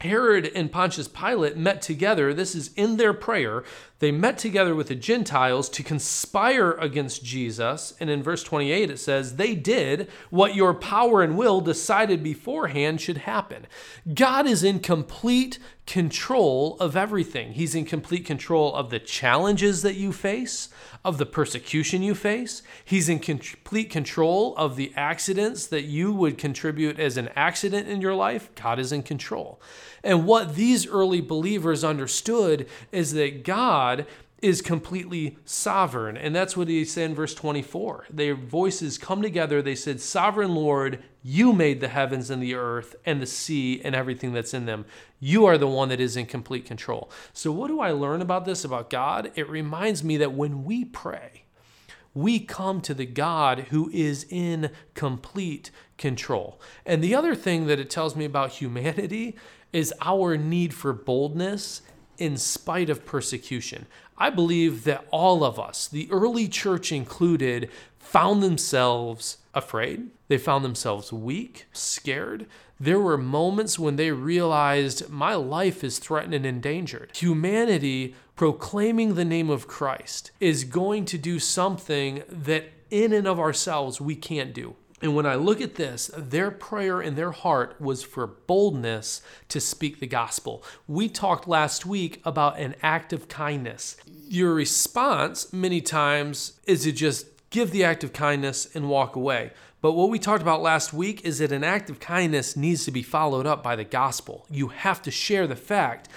Herod 0.01 0.51
and 0.55 0.73
Pontius 0.73 1.07
Pilate 1.07 1.57
met 1.57 1.83
together. 1.83 2.33
This 2.33 2.55
is 2.55 2.73
in 2.77 2.97
their 2.97 3.13
prayer. 3.13 3.63
They 3.99 4.11
met 4.11 4.39
together 4.39 4.75
with 4.75 4.89
the 4.89 4.95
Gentiles 4.95 5.69
to 5.71 5.83
conspire 5.83 6.73
against 6.73 7.25
Jesus. 7.25 7.93
And 8.01 8.09
in 8.09 8.23
verse 8.23 8.43
28, 8.43 8.91
it 8.91 8.99
says, 8.99 9.37
They 9.37 9.55
did 9.55 10.09
what 10.31 10.55
your 10.55 10.73
power 10.73 11.21
and 11.21 11.37
will 11.37 11.61
decided 11.61 12.23
beforehand 12.23 13.03
should 13.03 13.19
happen. 13.19 13.67
God 14.15 14.47
is 14.47 14.65
in 14.65 14.81
complete 14.81 15.59
control 15.89 16.77
of 16.81 16.95
everything. 16.97 17.55
He's 17.55 17.75
in 17.75 17.87
complete 17.87 18.27
control 18.27 18.75
of 18.75 18.91
the 18.91 18.99
challenges 18.99 19.81
that 19.81 19.95
you 19.95 20.13
face, 20.13 20.69
of 21.03 21.17
the 21.17 21.25
persecution 21.25 22.03
you 22.03 22.15
face. 22.15 22.63
He's 22.85 23.09
in 23.09 23.21
complete 23.21 23.89
control 23.89 24.55
of 24.57 24.77
the 24.77 24.93
accidents 24.97 25.67
that 25.69 25.85
you 25.85 26.13
would 26.13 26.37
contribute 26.37 27.01
as 27.01 27.17
an 27.17 27.31
accident 27.35 27.89
in 27.89 28.03
your 28.03 28.15
life. 28.15 28.55
God 28.55 28.79
is 28.79 28.93
in 28.93 29.03
control. 29.03 29.63
And 30.05 30.27
what 30.27 30.57
these 30.57 30.87
early 30.87 31.23
believers 31.23 31.83
understood 31.83 32.69
is 32.93 33.15
that 33.15 33.43
God 33.43 34.05
is 34.41 34.63
completely 34.63 35.37
sovereign. 35.45 36.17
And 36.17 36.35
that's 36.35 36.57
what 36.57 36.69
he 36.69 36.85
said 36.85 37.11
in 37.11 37.17
verse 37.17 37.35
24. 37.35 38.07
Their 38.11 38.35
voices 38.35 38.99
come 38.99 39.21
together. 39.21 39.61
They 39.61 39.75
said, 39.75 40.01
Sovereign 40.01 40.55
Lord, 40.55 41.03
you 41.23 41.53
made 41.53 41.81
the 41.81 41.89
heavens 41.89 42.31
and 42.31 42.43
the 42.43 42.55
earth 42.55 42.95
and 43.05 43.21
the 43.21 43.27
sea 43.27 43.81
and 43.83 43.95
everything 43.95 44.33
that's 44.33 44.55
in 44.55 44.67
them. 44.67 44.85
You 45.19 45.45
are 45.47 45.59
the 45.59 45.67
one 45.67 45.89
that 45.89 46.01
is 46.01 46.17
in 46.17 46.27
complete 46.27 46.65
control. 46.65 47.11
So, 47.33 47.51
what 47.51 47.69
do 47.69 47.81
I 47.81 47.91
learn 47.91 48.23
about 48.23 48.45
this, 48.45 48.65
about 48.65 48.91
God? 48.91 49.33
It 49.35 49.49
reminds 49.49 50.05
me 50.05 50.17
that 50.19 50.33
when 50.33 50.65
we 50.65 50.85
pray, 50.85 51.45
we 52.15 52.39
come 52.41 52.81
to 52.83 52.95
the 52.95 53.07
God 53.07 53.67
who 53.71 53.91
is 53.93 54.27
in 54.31 54.71
complete 54.95 55.71
control. 55.97 56.61
And 56.87 57.03
the 57.03 57.15
other 57.15 57.35
thing 57.35 57.67
that 57.67 57.81
it 57.81 57.91
tells 57.91 58.15
me 58.17 58.25
about 58.25 58.53
humanity 58.53 59.37
is 59.73 59.93
our 60.01 60.37
need 60.37 60.73
for 60.73 60.93
boldness 60.93 61.83
in 62.19 62.37
spite 62.37 62.91
of 62.91 63.07
persecution. 63.07 63.87
I 64.19 64.31
believe 64.31 64.85
that 64.85 65.07
all 65.11 65.45
of 65.45 65.59
us, 65.59 65.87
the 65.87 66.09
early 66.11 66.49
church 66.49 66.93
included, 66.93 67.71
found 67.99 68.43
themselves 68.43 69.39
afraid. 69.55 70.09
They 70.29 70.39
found 70.39 70.65
themselves 70.65 71.13
weak, 71.13 71.67
scared. 71.73 72.47
There 72.81 73.01
were 73.01 73.19
moments 73.19 73.79
when 73.79 73.97
they 73.97 74.11
realized 74.11 75.09
my 75.09 75.35
life 75.35 75.83
is 75.83 75.99
threatened 75.99 76.35
and 76.35 76.47
endangered. 76.47 77.17
Humanity 77.17 78.15
proclaiming 78.37 79.15
the 79.15 79.25
name 79.25 79.51
of 79.51 79.67
Christ 79.67 80.31
is 80.41 80.65
going 80.65 81.05
to 81.07 81.19
do 81.19 81.39
something 81.39 82.23
that 82.29 82.73
in 82.91 83.13
and 83.13 83.27
of 83.27 83.39
ourselves 83.39 84.01
we 84.01 84.15
can't 84.15 84.53
do. 84.53 84.77
And 85.01 85.15
when 85.15 85.27
I 85.27 85.37
look 85.37 85.61
at 85.61 85.77
this, 85.77 86.11
their 86.17 86.51
prayer 86.51 87.01
in 87.01 87.15
their 87.15 87.31
heart 87.31 87.81
was 87.81 88.03
for 88.03 88.27
boldness 88.27 89.23
to 89.49 89.61
speak 89.61 90.01
the 90.01 90.07
gospel. 90.07 90.63
We 90.87 91.09
talked 91.09 91.47
last 91.47 91.87
week 91.87 92.21
about 92.25 92.59
an 92.59 92.75
act 92.83 93.13
of 93.13 93.29
kindness. 93.29 93.97
Your 94.29 94.55
response, 94.55 95.53
many 95.53 95.81
times, 95.81 96.59
is 96.67 96.83
to 96.83 96.93
just 96.93 97.27
give 97.51 97.71
the 97.71 97.85
act 97.85 98.03
of 98.03 98.13
kindness 98.13 98.69
and 98.75 98.89
walk 98.89 99.15
away. 99.17 99.53
But 99.81 99.93
what 99.93 100.11
we 100.11 100.19
talked 100.19 100.43
about 100.43 100.61
last 100.61 100.93
week 100.93 101.25
is 101.25 101.39
that 101.39 101.53
an 101.53 101.63
act 101.63 101.89
of 101.89 102.01
kindness 102.01 102.57
needs 102.57 102.85
to 102.85 102.91
be 102.91 103.03
followed 103.03 103.47
up 103.47 103.63
by 103.63 103.77
the 103.77 103.85
gospel. 103.85 104.45
You 104.51 104.69
have 104.69 105.01
to 105.03 105.13
share 105.13 105.47
the 105.47 105.55
fact 105.55 106.09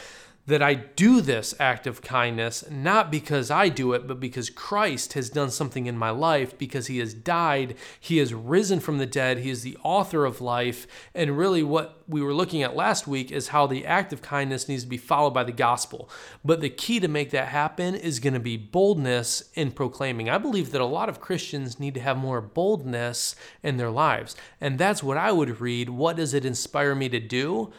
that 0.51 0.61
I 0.61 0.73
do 0.73 1.21
this 1.21 1.55
act 1.59 1.87
of 1.87 2.01
kindness 2.01 2.65
not 2.69 3.09
because 3.09 3.49
I 3.49 3.69
do 3.69 3.93
it, 3.93 4.05
but 4.05 4.19
because 4.19 4.49
Christ 4.49 5.13
has 5.13 5.29
done 5.29 5.49
something 5.49 5.85
in 5.85 5.97
my 5.97 6.09
life, 6.09 6.57
because 6.57 6.87
he 6.87 6.99
has 6.99 7.13
died, 7.13 7.75
he 7.99 8.17
has 8.17 8.33
risen 8.33 8.81
from 8.81 8.97
the 8.97 9.05
dead, 9.05 9.39
he 9.39 9.49
is 9.49 9.61
the 9.61 9.77
author 9.81 10.25
of 10.25 10.41
life. 10.41 10.87
And 11.15 11.37
really, 11.37 11.63
what 11.63 12.01
we 12.05 12.21
were 12.21 12.33
looking 12.33 12.61
at 12.61 12.75
last 12.75 13.07
week 13.07 13.31
is 13.31 13.47
how 13.47 13.65
the 13.65 13.85
act 13.85 14.11
of 14.11 14.21
kindness 14.21 14.67
needs 14.67 14.83
to 14.83 14.89
be 14.89 14.97
followed 14.97 15.33
by 15.33 15.45
the 15.45 15.53
gospel. 15.53 16.09
But 16.43 16.59
the 16.59 16.69
key 16.69 16.99
to 16.99 17.07
make 17.07 17.31
that 17.31 17.47
happen 17.47 17.95
is 17.95 18.19
going 18.19 18.33
to 18.33 18.39
be 18.39 18.57
boldness 18.57 19.49
in 19.53 19.71
proclaiming. 19.71 20.29
I 20.29 20.37
believe 20.37 20.71
that 20.71 20.81
a 20.81 20.85
lot 20.85 21.07
of 21.07 21.21
Christians 21.21 21.79
need 21.79 21.93
to 21.93 22.01
have 22.01 22.17
more 22.17 22.41
boldness 22.41 23.35
in 23.63 23.77
their 23.77 23.89
lives. 23.89 24.35
And 24.59 24.77
that's 24.77 25.01
what 25.01 25.17
I 25.17 25.31
would 25.31 25.61
read. 25.61 25.89
What 25.89 26.17
does 26.17 26.33
it 26.33 26.45
inspire 26.45 26.93
me 26.93 27.07
to 27.09 27.19
do? 27.19 27.71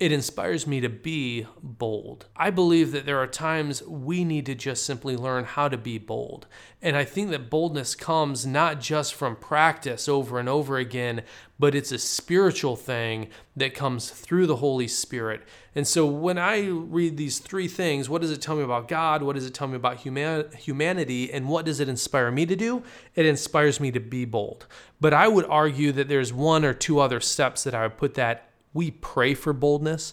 It 0.00 0.12
inspires 0.12 0.64
me 0.64 0.80
to 0.80 0.88
be 0.88 1.44
bold. 1.60 2.26
I 2.36 2.50
believe 2.50 2.92
that 2.92 3.04
there 3.04 3.18
are 3.18 3.26
times 3.26 3.82
we 3.82 4.22
need 4.22 4.46
to 4.46 4.54
just 4.54 4.84
simply 4.84 5.16
learn 5.16 5.42
how 5.42 5.68
to 5.68 5.76
be 5.76 5.98
bold. 5.98 6.46
And 6.80 6.96
I 6.96 7.04
think 7.04 7.30
that 7.30 7.50
boldness 7.50 7.96
comes 7.96 8.46
not 8.46 8.80
just 8.80 9.12
from 9.12 9.34
practice 9.34 10.08
over 10.08 10.38
and 10.38 10.48
over 10.48 10.76
again, 10.76 11.22
but 11.58 11.74
it's 11.74 11.90
a 11.90 11.98
spiritual 11.98 12.76
thing 12.76 13.28
that 13.56 13.74
comes 13.74 14.10
through 14.10 14.46
the 14.46 14.56
Holy 14.56 14.86
Spirit. 14.86 15.42
And 15.74 15.84
so 15.84 16.06
when 16.06 16.38
I 16.38 16.68
read 16.68 17.16
these 17.16 17.40
three 17.40 17.66
things, 17.66 18.08
what 18.08 18.22
does 18.22 18.30
it 18.30 18.40
tell 18.40 18.54
me 18.54 18.62
about 18.62 18.86
God? 18.86 19.24
What 19.24 19.34
does 19.34 19.46
it 19.46 19.54
tell 19.54 19.66
me 19.66 19.74
about 19.74 19.96
human- 19.96 20.52
humanity? 20.52 21.32
And 21.32 21.48
what 21.48 21.64
does 21.64 21.80
it 21.80 21.88
inspire 21.88 22.30
me 22.30 22.46
to 22.46 22.54
do? 22.54 22.84
It 23.16 23.26
inspires 23.26 23.80
me 23.80 23.90
to 23.90 24.00
be 24.00 24.24
bold. 24.24 24.66
But 25.00 25.12
I 25.12 25.26
would 25.26 25.46
argue 25.46 25.90
that 25.92 26.06
there's 26.06 26.32
one 26.32 26.64
or 26.64 26.72
two 26.72 27.00
other 27.00 27.18
steps 27.18 27.64
that 27.64 27.74
I 27.74 27.82
would 27.82 27.96
put 27.96 28.14
that 28.14 28.47
we 28.72 28.90
pray 28.90 29.34
for 29.34 29.52
boldness, 29.52 30.12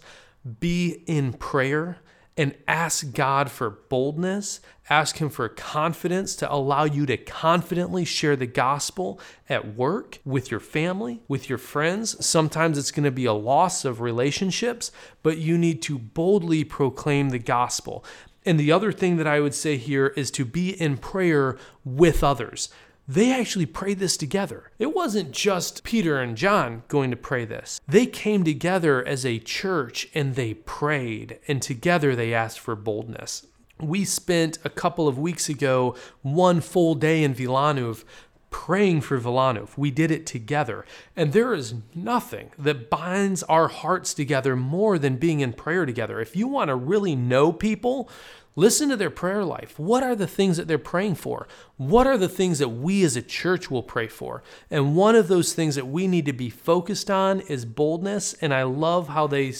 be 0.59 1.03
in 1.07 1.33
prayer 1.33 1.99
and 2.37 2.53
ask 2.67 3.13
God 3.13 3.49
for 3.49 3.69
boldness, 3.69 4.59
ask 4.89 5.17
Him 5.17 5.29
for 5.29 5.47
confidence 5.47 6.35
to 6.37 6.51
allow 6.51 6.83
you 6.83 7.05
to 7.05 7.17
confidently 7.17 8.03
share 8.03 8.35
the 8.35 8.45
gospel 8.45 9.19
at 9.47 9.75
work, 9.75 10.19
with 10.25 10.51
your 10.51 10.59
family, 10.59 11.21
with 11.27 11.47
your 11.47 11.57
friends. 11.57 12.25
Sometimes 12.25 12.77
it's 12.77 12.91
going 12.91 13.05
to 13.05 13.11
be 13.11 13.25
a 13.25 13.33
loss 13.33 13.85
of 13.85 14.01
relationships, 14.01 14.91
but 15.23 15.37
you 15.37 15.57
need 15.57 15.81
to 15.83 15.97
boldly 15.97 16.65
proclaim 16.65 17.29
the 17.29 17.39
gospel. 17.39 18.03
And 18.45 18.59
the 18.59 18.71
other 18.71 18.91
thing 18.91 19.15
that 19.15 19.27
I 19.27 19.39
would 19.39 19.55
say 19.55 19.77
here 19.77 20.07
is 20.07 20.29
to 20.31 20.45
be 20.45 20.69
in 20.69 20.97
prayer 20.97 21.57
with 21.83 22.23
others 22.23 22.69
they 23.07 23.31
actually 23.31 23.65
prayed 23.65 23.99
this 23.99 24.17
together. 24.17 24.71
It 24.79 24.95
wasn't 24.95 25.31
just 25.31 25.83
Peter 25.83 26.19
and 26.19 26.35
John 26.35 26.83
going 26.87 27.11
to 27.11 27.17
pray 27.17 27.45
this. 27.45 27.79
They 27.87 28.05
came 28.05 28.43
together 28.43 29.05
as 29.05 29.25
a 29.25 29.39
church 29.39 30.07
and 30.15 30.35
they 30.35 30.55
prayed, 30.55 31.39
and 31.47 31.61
together 31.61 32.15
they 32.15 32.33
asked 32.33 32.59
for 32.59 32.75
boldness. 32.75 33.45
We 33.79 34.05
spent 34.05 34.57
a 34.63 34.69
couple 34.69 35.07
of 35.07 35.19
weeks 35.19 35.49
ago 35.49 35.95
one 36.21 36.61
full 36.61 36.95
day 36.95 37.23
in 37.23 37.35
Wilanów 37.35 38.05
praying 38.49 39.01
for 39.01 39.19
Wilanów. 39.19 39.77
We 39.77 39.91
did 39.91 40.11
it 40.11 40.25
together. 40.25 40.85
And 41.13 41.33
there 41.33 41.53
is 41.53 41.73
nothing 41.93 42.51
that 42.57 42.89
binds 42.89 43.43
our 43.43 43.67
hearts 43.67 44.13
together 44.13 44.55
more 44.55 44.97
than 44.97 45.17
being 45.17 45.41
in 45.41 45.51
prayer 45.51 45.85
together. 45.85 46.21
If 46.21 46.37
you 46.37 46.47
want 46.47 46.69
to 46.69 46.75
really 46.75 47.17
know 47.17 47.51
people, 47.51 48.09
Listen 48.57 48.87
to 48.87 48.95
their 48.95 49.09
prayer 49.09 49.43
life. 49.43 49.77
What 49.77 50.01
are 50.01 50.15
the 50.15 50.27
things 50.27 50.55
that 50.55 50.67
they're 50.67 50.77
praying 50.77 51.15
for? 51.15 51.45
What 51.75 52.07
are 52.07 52.17
the 52.17 52.29
things 52.29 52.59
that 52.59 52.69
we 52.69 53.03
as 53.03 53.17
a 53.17 53.21
church 53.21 53.69
will 53.69 53.83
pray 53.83 54.07
for? 54.07 54.43
And 54.71 54.95
one 54.95 55.15
of 55.15 55.27
those 55.27 55.53
things 55.53 55.75
that 55.75 55.87
we 55.87 56.07
need 56.07 56.25
to 56.25 56.33
be 56.33 56.49
focused 56.49 57.11
on 57.11 57.41
is 57.41 57.65
boldness. 57.65 58.33
And 58.35 58.53
I 58.53 58.63
love 58.63 59.09
how 59.09 59.27
they 59.27 59.53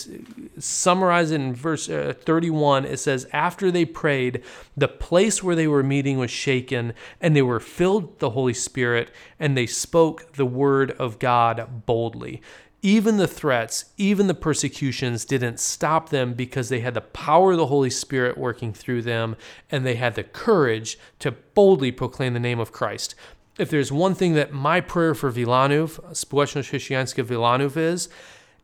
summarize 0.58 1.32
it 1.32 1.42
in 1.42 1.54
verse 1.54 1.90
uh, 1.90 2.14
31. 2.18 2.86
It 2.86 2.98
says, 2.98 3.28
After 3.34 3.70
they 3.70 3.84
prayed, 3.84 4.42
the 4.78 4.88
place 4.88 5.44
where 5.44 5.58
they 5.58 5.68
were 5.68 5.84
meeting 5.84 6.18
was 6.18 6.32
shaken, 6.32 6.94
and 7.20 7.36
they 7.36 7.42
were 7.42 7.60
filled 7.60 8.04
with 8.04 8.20
the 8.20 8.30
Holy 8.30 8.54
Spirit, 8.54 9.12
and 9.40 9.58
they 9.58 9.68
spoke 9.68 10.34
the 10.34 10.46
word 10.46 10.92
of 10.92 11.20
God 11.20 11.86
boldly. 11.86 12.42
Even 12.86 13.18
the 13.18 13.28
threats, 13.28 13.86
even 13.98 14.28
the 14.28 14.36
persecutions 14.36 15.26
didn't 15.26 15.60
stop 15.60 16.10
them 16.10 16.36
because 16.36 16.70
they 16.70 16.82
had 16.82 16.94
the 16.94 17.02
power 17.02 17.54
of 17.54 17.58
the 17.58 17.66
Holy 17.66 17.90
Spirit 17.90 18.38
working 18.38 18.74
through 18.74 19.02
them 19.02 19.36
and 19.72 19.84
they 19.84 19.96
had 19.96 20.14
the 20.14 20.24
courage 20.24 21.00
to 21.18 21.32
boldly 21.32 21.92
proclaim 21.92 22.36
the 22.36 22.40
name 22.40 22.60
of 22.60 22.72
Christ. 22.72 23.16
If 23.58 23.72
there's 23.72 23.92
one 23.92 24.14
thing 24.14 24.36
that 24.36 24.54
my 24.54 24.82
prayer 24.82 25.16
for 25.16 25.32
Wilanów, 25.32 26.00
Społeczność 26.12 27.26
Wilanów 27.26 27.76
is, 27.76 28.08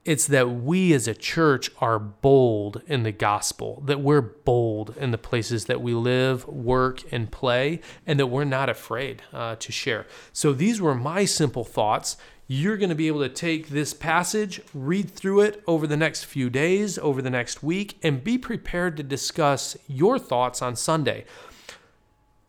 it's 0.05 0.27
that 0.27 0.49
we 0.49 0.93
as 0.93 1.07
a 1.07 1.15
church 1.15 1.71
are 1.79 1.97
bold 1.97 2.83
in 2.87 3.01
the 3.01 3.11
gospel, 3.11 3.81
that 3.85 4.01
we're 4.01 4.21
bold 4.21 4.95
in 4.99 5.09
the 5.09 5.17
places 5.17 5.65
that 5.65 5.81
we 5.81 5.95
live, 5.95 6.47
work, 6.47 7.01
and 7.11 7.31
play, 7.31 7.81
and 8.05 8.19
that 8.19 8.27
we're 8.27 8.43
not 8.43 8.69
afraid 8.69 9.23
uh, 9.33 9.55
to 9.55 9.71
share. 9.71 10.05
So 10.31 10.53
these 10.53 10.79
were 10.79 10.95
my 10.95 11.25
simple 11.25 11.63
thoughts 11.63 12.17
you're 12.53 12.75
going 12.75 12.89
to 12.89 12.95
be 12.95 13.07
able 13.07 13.21
to 13.21 13.29
take 13.29 13.69
this 13.69 13.93
passage, 13.93 14.59
read 14.73 15.09
through 15.09 15.39
it 15.39 15.63
over 15.67 15.87
the 15.87 15.95
next 15.95 16.25
few 16.25 16.49
days, 16.49 16.97
over 16.97 17.21
the 17.21 17.29
next 17.29 17.63
week, 17.63 17.97
and 18.03 18.25
be 18.25 18.37
prepared 18.37 18.97
to 18.97 19.03
discuss 19.03 19.77
your 19.87 20.19
thoughts 20.19 20.61
on 20.61 20.75
Sunday. 20.75 21.23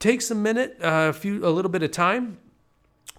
Takes 0.01 0.29
a 0.29 0.35
minute, 0.35 0.77
uh, 0.83 1.11
a 1.11 1.13
few, 1.13 1.47
a 1.47 1.51
little 1.51 1.71
bit 1.71 1.85
of 1.85 1.93
time 1.93 2.39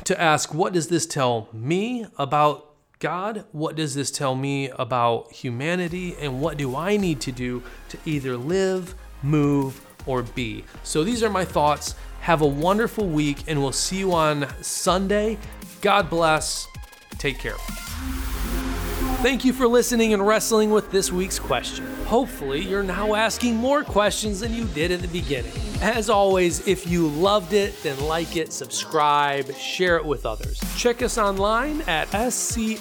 to 0.03 0.19
ask, 0.19 0.53
what 0.53 0.73
does 0.73 0.89
this 0.89 1.05
tell 1.05 1.47
me 1.53 2.05
about 2.17 2.75
God? 2.99 3.45
What 3.53 3.77
does 3.77 3.95
this 3.95 4.11
tell 4.11 4.35
me 4.35 4.67
about 4.71 5.31
humanity? 5.31 6.17
And 6.19 6.41
what 6.41 6.57
do 6.57 6.75
I 6.75 6.97
need 6.97 7.21
to 7.21 7.31
do 7.31 7.63
to 7.89 7.97
either 8.03 8.35
live, 8.35 8.93
move, 9.21 9.79
or 10.05 10.23
be? 10.23 10.65
So 10.83 11.05
these 11.05 11.23
are 11.23 11.29
my 11.29 11.45
thoughts. 11.45 11.95
Have 12.19 12.41
a 12.41 12.45
wonderful 12.45 13.07
week, 13.07 13.45
and 13.47 13.61
we'll 13.61 13.71
see 13.71 13.99
you 13.99 14.11
on 14.11 14.49
Sunday. 14.61 15.37
God 15.79 16.09
bless. 16.09 16.67
Take 17.23 17.39
care. 17.39 17.82
Thank 19.23 19.45
you 19.45 19.53
for 19.53 19.69
listening 19.69 20.11
and 20.11 20.27
wrestling 20.27 20.69
with 20.69 20.91
this 20.91 21.09
week's 21.09 21.39
question. 21.39 21.85
Hopefully, 22.07 22.59
you're 22.59 22.83
now 22.83 23.15
asking 23.15 23.55
more 23.55 23.81
questions 23.81 24.41
than 24.41 24.53
you 24.53 24.65
did 24.65 24.91
at 24.91 24.99
the 24.99 25.07
beginning. 25.07 25.53
As 25.81 26.09
always, 26.09 26.67
if 26.67 26.85
you 26.85 27.07
loved 27.07 27.53
it, 27.53 27.81
then 27.83 27.97
like 28.01 28.35
it, 28.35 28.51
subscribe, 28.51 29.49
share 29.55 29.95
it 29.95 30.03
with 30.03 30.25
others. 30.25 30.59
Check 30.75 31.01
us 31.01 31.17
online 31.17 31.83
at 31.83 32.09
schvilano.pl. 32.09 32.71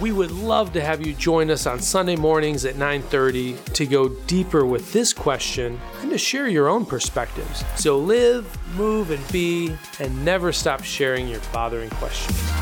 We 0.00 0.12
would 0.12 0.30
love 0.30 0.72
to 0.72 0.80
have 0.80 1.06
you 1.06 1.12
join 1.12 1.50
us 1.50 1.66
on 1.66 1.78
Sunday 1.78 2.16
mornings 2.16 2.64
at 2.64 2.76
9:30 2.76 3.58
to 3.74 3.84
go 3.84 4.08
deeper 4.26 4.64
with 4.64 4.90
this 4.90 5.12
question 5.12 5.78
and 6.00 6.10
to 6.12 6.16
share 6.16 6.48
your 6.48 6.68
own 6.68 6.86
perspectives. 6.86 7.62
So 7.76 7.98
live, 7.98 8.46
move 8.74 9.10
and 9.10 9.30
be 9.30 9.76
and 9.98 10.24
never 10.24 10.50
stop 10.50 10.82
sharing 10.82 11.28
your 11.28 11.40
bothering 11.52 11.90
questions. 11.90 12.59